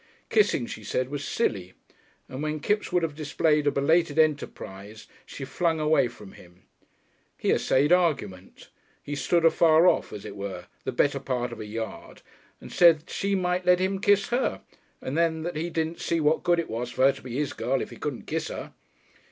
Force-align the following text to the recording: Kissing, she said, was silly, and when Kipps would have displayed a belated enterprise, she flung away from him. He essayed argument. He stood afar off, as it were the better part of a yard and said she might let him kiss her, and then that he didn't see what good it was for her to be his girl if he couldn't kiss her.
Kissing, 0.31 0.65
she 0.65 0.83
said, 0.83 1.09
was 1.09 1.23
silly, 1.23 1.73
and 2.27 2.41
when 2.41 2.59
Kipps 2.59 2.91
would 2.91 3.03
have 3.03 3.13
displayed 3.13 3.67
a 3.67 3.71
belated 3.71 4.17
enterprise, 4.17 5.05
she 5.27 5.45
flung 5.45 5.79
away 5.79 6.07
from 6.07 6.31
him. 6.31 6.63
He 7.37 7.51
essayed 7.51 7.91
argument. 7.91 8.69
He 9.03 9.15
stood 9.15 9.45
afar 9.45 9.85
off, 9.85 10.11
as 10.11 10.25
it 10.25 10.35
were 10.35 10.65
the 10.85 10.91
better 10.91 11.19
part 11.19 11.51
of 11.51 11.59
a 11.59 11.67
yard 11.67 12.23
and 12.59 12.71
said 12.71 13.11
she 13.11 13.35
might 13.35 13.63
let 13.67 13.77
him 13.79 14.01
kiss 14.01 14.29
her, 14.29 14.63
and 15.03 15.15
then 15.15 15.43
that 15.43 15.55
he 15.55 15.69
didn't 15.69 16.01
see 16.01 16.19
what 16.19 16.41
good 16.41 16.57
it 16.57 16.67
was 16.67 16.89
for 16.89 17.03
her 17.05 17.11
to 17.11 17.21
be 17.21 17.35
his 17.35 17.53
girl 17.53 17.79
if 17.79 17.91
he 17.91 17.97
couldn't 17.97 18.25
kiss 18.25 18.47
her. 18.47 18.73